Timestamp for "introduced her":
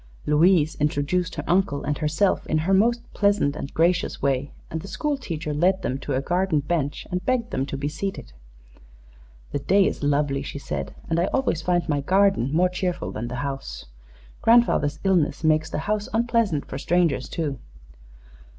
0.79-1.43